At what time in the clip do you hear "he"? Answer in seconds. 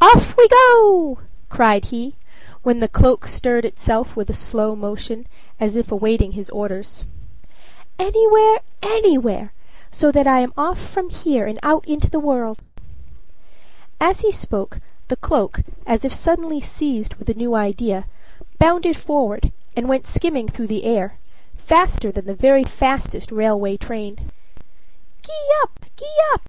1.86-2.14, 14.20-14.30